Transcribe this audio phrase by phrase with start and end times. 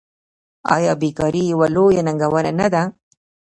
[0.75, 2.83] آیا بیکاري یوه لویه ننګونه نه ده؟